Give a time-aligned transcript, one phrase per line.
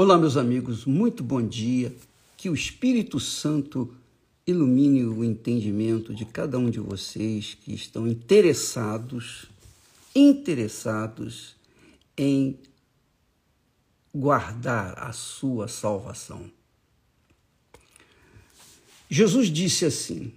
[0.00, 1.92] Olá, meus amigos, muito bom dia.
[2.36, 3.92] Que o Espírito Santo
[4.46, 9.46] ilumine o entendimento de cada um de vocês que estão interessados,
[10.14, 11.56] interessados
[12.16, 12.56] em
[14.14, 16.48] guardar a sua salvação.
[19.10, 20.32] Jesus disse assim: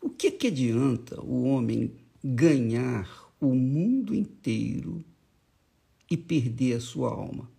[0.00, 1.92] O que, que adianta o homem
[2.24, 5.04] ganhar o mundo inteiro
[6.10, 7.51] e perder a sua alma?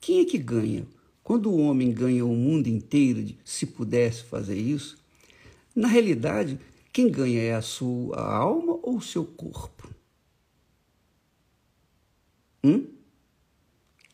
[0.00, 0.86] Quem é que ganha?
[1.22, 4.98] Quando o homem ganha o mundo inteiro, se pudesse fazer isso,
[5.76, 6.58] na realidade,
[6.92, 9.88] quem ganha é a sua alma ou o seu corpo?
[12.64, 12.86] Hum?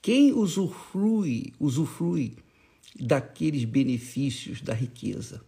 [0.02, 2.36] Quem usufrui, usufrui
[2.98, 5.44] daqueles benefícios da riqueza?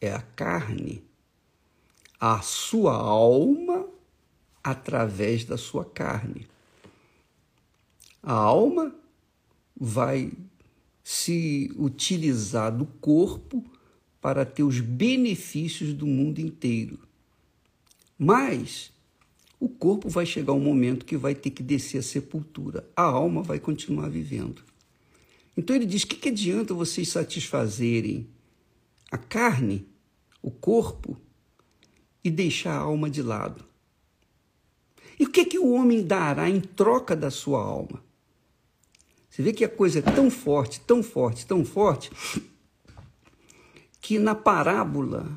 [0.00, 1.02] É a carne,
[2.18, 3.86] a sua alma
[4.64, 6.48] através da sua carne.
[8.22, 8.94] A alma
[9.80, 10.30] vai
[11.02, 13.64] se utilizar do corpo
[14.20, 16.98] para ter os benefícios do mundo inteiro.
[18.18, 18.92] Mas
[19.58, 22.86] o corpo vai chegar um momento que vai ter que descer a sepultura.
[22.94, 24.62] A alma vai continuar vivendo.
[25.56, 28.28] Então ele diz: o que, que adianta vocês satisfazerem
[29.10, 29.86] a carne,
[30.42, 31.16] o corpo,
[32.22, 33.64] e deixar a alma de lado?
[35.18, 38.09] E o que, que o homem dará em troca da sua alma?
[39.30, 42.10] Você vê que a coisa é tão forte, tão forte, tão forte,
[44.00, 45.30] que na parábola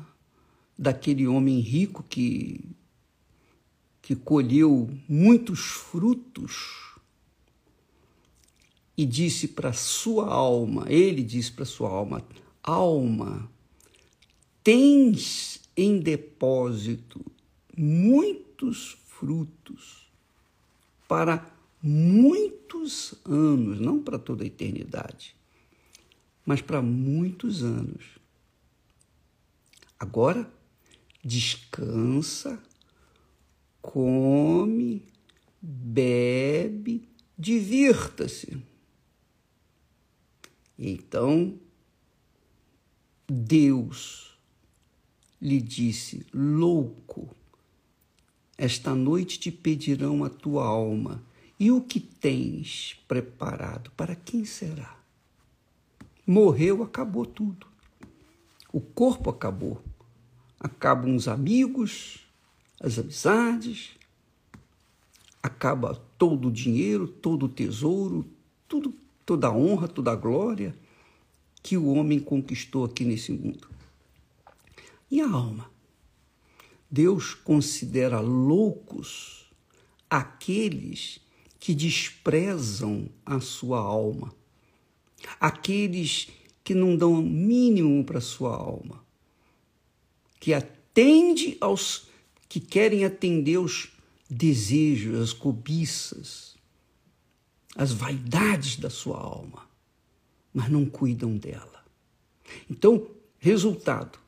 [0.76, 2.60] daquele homem rico que,
[4.02, 6.92] que colheu muitos frutos
[8.96, 12.24] e disse para sua alma, ele disse para sua alma,
[12.62, 13.48] alma,
[14.64, 17.24] tens em depósito
[17.76, 20.08] muitos frutos
[21.06, 21.53] para
[21.86, 25.36] muitos anos, não para toda a eternidade,
[26.46, 28.18] mas para muitos anos.
[30.00, 30.50] Agora,
[31.22, 32.62] descansa,
[33.82, 35.04] come,
[35.60, 38.62] bebe, divirta-se.
[40.78, 41.60] Então,
[43.28, 44.38] Deus
[45.40, 47.28] lhe disse: Louco,
[48.56, 51.22] esta noite te pedirão a tua alma
[51.58, 54.96] e o que tens preparado, para quem será?
[56.26, 57.66] Morreu, acabou tudo.
[58.72, 59.82] O corpo acabou.
[60.58, 62.26] Acabam os amigos,
[62.80, 63.90] as amizades,
[65.42, 68.26] acaba todo o dinheiro, todo o tesouro,
[68.66, 68.94] tudo,
[69.26, 70.74] toda a honra, toda a glória
[71.62, 73.68] que o homem conquistou aqui nesse mundo.
[75.10, 75.70] E a alma?
[76.90, 79.50] Deus considera loucos
[80.08, 81.23] aqueles
[81.64, 84.34] que desprezam a sua alma,
[85.40, 86.28] aqueles
[86.62, 89.02] que não dão mínimo para a sua alma,
[90.38, 92.08] que atende aos
[92.50, 93.88] que querem atender os
[94.28, 96.54] desejos, as cobiças,
[97.74, 99.66] as vaidades da sua alma,
[100.52, 101.82] mas não cuidam dela.
[102.68, 103.08] Então,
[103.38, 104.18] resultado,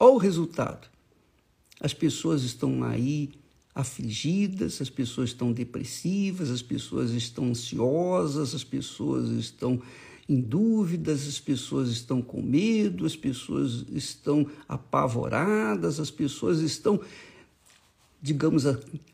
[0.00, 0.88] olha o resultado.
[1.78, 3.34] As pessoas estão aí
[3.76, 9.82] afligidas, as pessoas estão depressivas, as pessoas estão ansiosas, as pessoas estão
[10.26, 16.98] em dúvidas, as pessoas estão com medo, as pessoas estão apavoradas, as pessoas estão,
[18.20, 18.64] digamos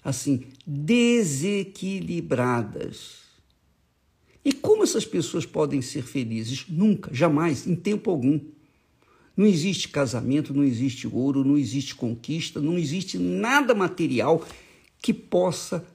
[0.05, 3.23] assim, desequilibradas.
[4.45, 6.67] E como essas pessoas podem ser felizes?
[6.69, 8.39] Nunca, jamais, em tempo algum.
[9.37, 14.45] Não existe casamento, não existe ouro, não existe conquista, não existe nada material
[15.01, 15.87] que possa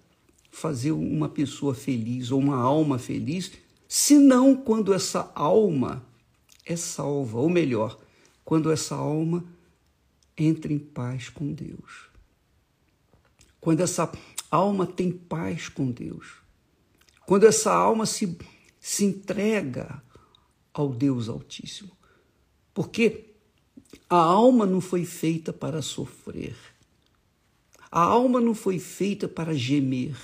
[0.49, 3.51] fazer uma pessoa feliz ou uma alma feliz,
[3.87, 6.03] senão quando essa alma
[6.65, 7.99] é salva, ou melhor,
[8.43, 9.45] quando essa alma
[10.37, 12.09] entra em paz com Deus.
[13.59, 14.11] Quando essa
[14.49, 16.35] alma tem paz com Deus.
[17.25, 18.37] Quando essa alma se,
[18.79, 20.01] se entrega
[20.73, 21.96] ao Deus Altíssimo.
[22.77, 23.31] Porque
[24.07, 26.55] a alma não foi feita para sofrer.
[27.89, 30.15] A alma não foi feita para gemer.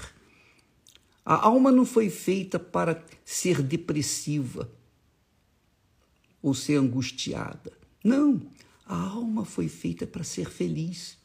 [1.26, 4.70] A alma não foi feita para ser depressiva
[6.44, 7.76] ou ser angustiada.
[8.04, 8.40] Não,
[8.86, 11.18] a alma foi feita para ser feliz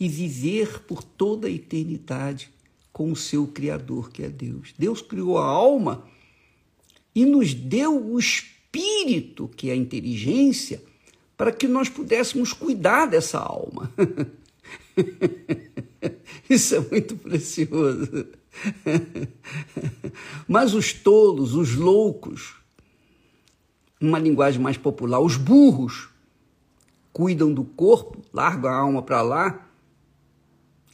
[0.00, 2.50] e viver por toda a eternidade
[2.90, 4.72] com o seu Criador, que é Deus.
[4.78, 6.08] Deus criou a alma
[7.14, 8.55] e nos deu o espírito,
[9.56, 10.82] que é a inteligência
[11.36, 13.92] para que nós pudéssemos cuidar dessa alma.
[16.48, 18.26] Isso é muito precioso.
[20.48, 22.56] Mas os tolos, os loucos,
[24.00, 26.08] numa linguagem mais popular, os burros,
[27.12, 29.68] cuidam do corpo, largam a alma para lá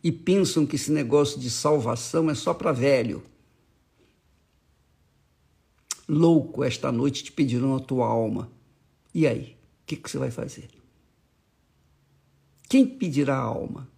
[0.03, 3.23] e pensam que esse negócio de salvação é só para velho.
[6.09, 8.51] Louco, esta noite te pedirão a tua alma.
[9.15, 10.69] E aí, o que, que você vai fazer?
[12.69, 13.89] Quem pedirá a alma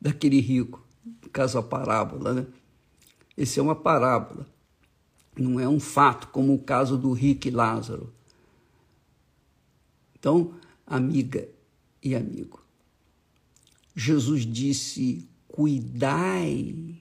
[0.00, 0.84] daquele rico?
[1.22, 2.46] No caso, a parábola, né?
[3.36, 4.46] Esse é uma parábola,
[5.36, 8.12] não é um fato, como o caso do rico e Lázaro.
[10.18, 10.54] Então,
[10.86, 11.48] amiga
[12.02, 12.62] e amigo,
[13.94, 16.96] Jesus disse: cuidai,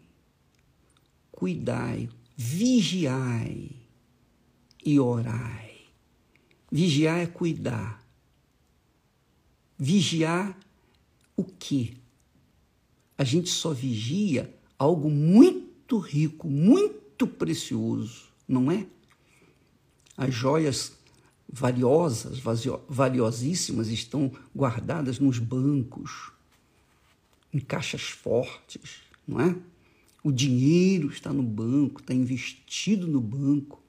[1.32, 3.83] cuidai, vigiai
[4.86, 5.82] e orai.
[6.72, 8.04] Vigiar é cuidar.
[9.78, 10.58] Vigiar
[11.36, 11.94] o quê?
[13.18, 18.88] A gente só vigia algo muito rico, muito precioso, não é?
[20.18, 20.94] As joias
[21.48, 22.40] valiosas,
[22.90, 26.32] valiosíssimas, estão guardadas nos bancos,
[27.54, 29.56] em caixas fortes, não é?
[30.24, 33.83] O dinheiro está no banco, está investido no banco,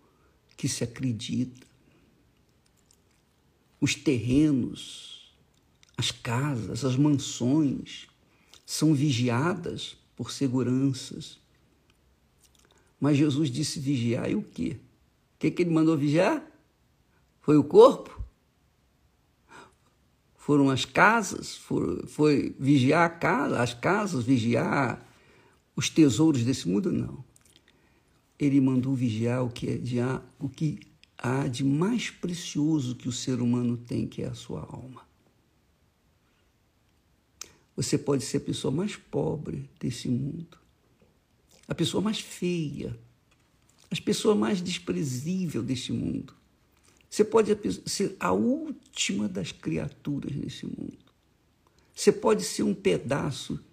[0.57, 1.67] que se acredita.
[3.81, 5.35] Os terrenos,
[5.97, 8.07] as casas, as mansões
[8.65, 11.39] são vigiadas por seguranças.
[12.99, 14.79] Mas Jesus disse vigiar e o quê?
[15.35, 16.43] O que, que ele mandou vigiar?
[17.41, 18.23] Foi o corpo?
[20.37, 21.57] Foram as casas?
[21.57, 25.07] Foi, foi vigiar casa, as casas, vigiar
[25.77, 26.93] os tesouros desse mundo?
[26.93, 27.25] Não.
[28.39, 29.97] Ele mandou vigiar o que, é de,
[30.39, 30.81] o que
[31.17, 35.07] há de mais precioso que o ser humano tem, que é a sua alma.
[37.77, 40.59] Você pode ser a pessoa mais pobre desse mundo,
[41.67, 42.99] a pessoa mais feia,
[43.91, 46.35] a pessoa mais desprezível deste mundo.
[47.09, 47.57] Você pode
[47.87, 50.99] ser a última das criaturas nesse mundo.
[51.95, 53.65] Você pode ser um pedaço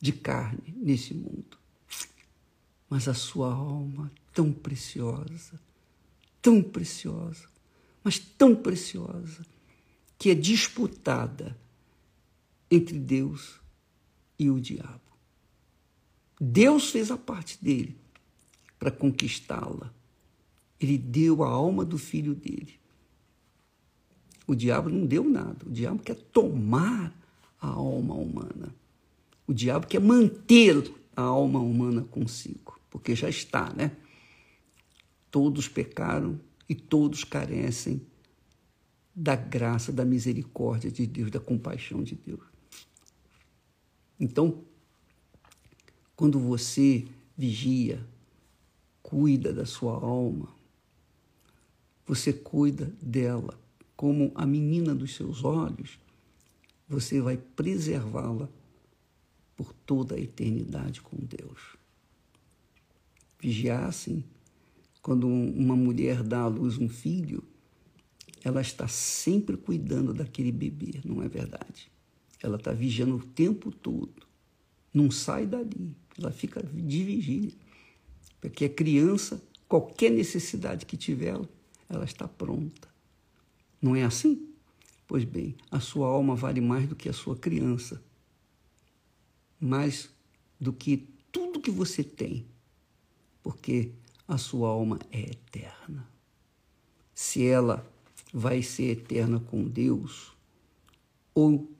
[0.00, 1.56] de carne nesse mundo.
[2.88, 5.60] Mas a sua alma tão preciosa,
[6.40, 7.46] tão preciosa,
[8.02, 9.44] mas tão preciosa,
[10.18, 11.56] que é disputada
[12.70, 13.60] entre Deus
[14.38, 15.00] e o diabo.
[16.40, 17.96] Deus fez a parte dele
[18.78, 19.92] para conquistá-la
[20.84, 22.78] ele deu a alma do filho dele.
[24.46, 25.66] O diabo não deu nada.
[25.66, 27.14] O diabo quer tomar
[27.60, 28.74] a alma humana.
[29.46, 33.96] O diabo quer manter a alma humana consigo, porque já está, né?
[35.30, 38.00] Todos pecaram e todos carecem
[39.14, 42.42] da graça, da misericórdia de Deus, da compaixão de Deus.
[44.18, 44.64] Então,
[46.16, 47.06] quando você
[47.36, 48.04] vigia,
[49.02, 50.48] cuida da sua alma,
[52.06, 53.58] você cuida dela
[53.96, 55.98] como a menina dos seus olhos,
[56.88, 58.48] você vai preservá-la
[59.56, 61.76] por toda a eternidade com Deus.
[63.38, 64.24] Vigiar, sim.
[65.02, 67.44] Quando uma mulher dá à luz um filho,
[68.42, 71.90] ela está sempre cuidando daquele bebê, não é verdade?
[72.42, 74.26] Ela está vigiando o tempo todo.
[74.92, 75.96] Não sai dali.
[76.18, 77.52] Ela fica de vigília.
[78.40, 81.38] Porque a criança, qualquer necessidade que tiver,
[81.88, 82.88] ela está pronta.
[83.80, 84.48] Não é assim?
[85.06, 88.02] Pois bem, a sua alma vale mais do que a sua criança,
[89.64, 90.10] mais
[90.60, 92.46] do que tudo que você tem,
[93.42, 93.92] porque
[94.26, 96.08] a sua alma é eterna.
[97.14, 97.88] Se ela
[98.32, 100.32] vai ser eterna com Deus,
[101.34, 101.70] ou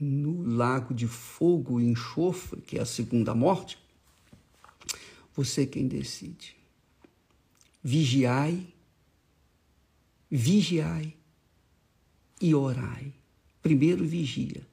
[0.00, 3.78] no lago de fogo e enxofre, que é a segunda morte,
[5.34, 6.56] você é quem decide.
[7.82, 8.74] Vigiai
[10.36, 11.14] vigiai
[12.40, 13.12] e orai.
[13.62, 14.66] Primeiro, vigia.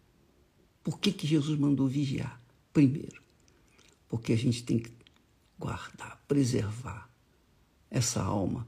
[0.83, 2.40] Por que, que Jesus mandou vigiar?
[2.73, 3.21] Primeiro,
[4.07, 4.91] porque a gente tem que
[5.59, 7.09] guardar, preservar
[7.89, 8.67] essa alma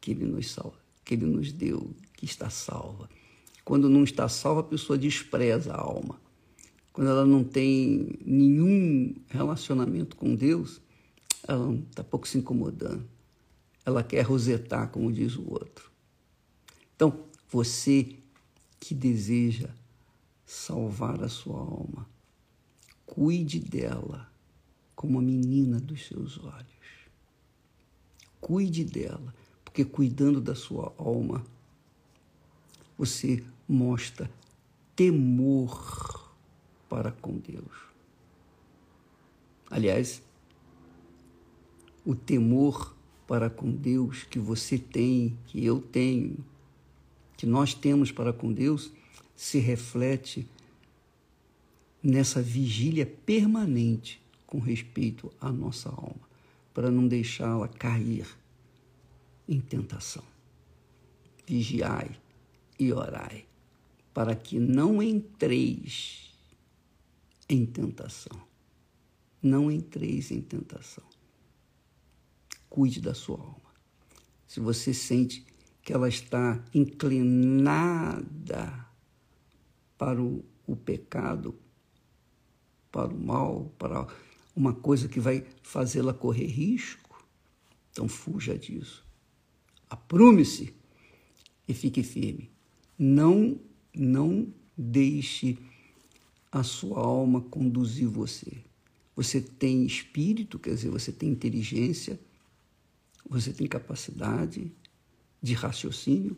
[0.00, 3.08] que ele nos salva, que ele nos deu, que está salva.
[3.64, 6.20] Quando não está salva, a pessoa despreza a alma.
[6.92, 10.80] Quando ela não tem nenhum relacionamento com Deus,
[11.46, 13.08] ela está pouco se incomodando
[13.84, 15.90] ela quer rosetar, como diz o outro.
[16.94, 18.16] Então, você
[18.78, 19.68] que deseja
[20.44, 22.08] salvar a sua alma,
[23.10, 24.30] cuide dela
[24.94, 27.10] como a menina dos seus olhos.
[28.40, 31.44] Cuide dela, porque cuidando da sua alma,
[32.96, 34.30] você mostra
[34.94, 36.32] temor
[36.88, 37.72] para com Deus.
[39.68, 40.22] Aliás,
[42.04, 42.94] o temor
[43.26, 46.44] para com Deus que você tem, que eu tenho,
[47.36, 48.92] que nós temos para com Deus,
[49.34, 50.46] se reflete
[52.02, 56.28] nessa vigília permanente com respeito à nossa alma,
[56.74, 58.26] para não deixá-la cair
[59.48, 60.24] em tentação.
[61.46, 62.18] Vigiai
[62.78, 63.44] e orai,
[64.14, 66.30] para que não entreis
[67.48, 68.40] em tentação.
[69.42, 71.04] Não entreis em tentação.
[72.68, 73.70] Cuide da sua alma.
[74.46, 75.44] Se você sente
[75.82, 78.10] que ela está inclinada
[79.96, 81.58] para o, o pecado,
[83.08, 84.06] para o mal, para
[84.54, 87.24] uma coisa que vai fazê-la correr risco,
[87.90, 89.04] então fuja disso.
[89.88, 90.74] Aprume-se
[91.66, 92.50] e fique firme.
[92.98, 93.58] Não,
[93.94, 95.58] não deixe
[96.52, 98.52] a sua alma conduzir você.
[99.16, 102.20] Você tem espírito, quer dizer, você tem inteligência,
[103.28, 104.72] você tem capacidade
[105.42, 106.36] de raciocínio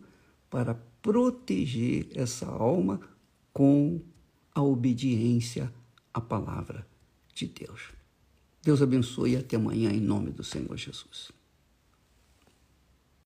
[0.51, 3.01] para proteger essa alma
[3.53, 4.01] com
[4.55, 5.73] a obediência
[6.13, 6.87] à palavra
[7.35, 7.93] de Deus.
[8.63, 11.33] Deus abençoe e até amanhã em nome do Senhor Jesus.